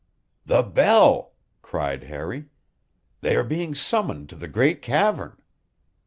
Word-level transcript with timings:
"The 0.47 0.63
bell!" 0.63 1.33
cried 1.61 2.05
Harry. 2.05 2.45
"They 3.19 3.35
are 3.35 3.43
being 3.43 3.75
summoned 3.75 4.29
to 4.29 4.35
the 4.35 4.47
great 4.47 4.81
cavern!" 4.81 5.37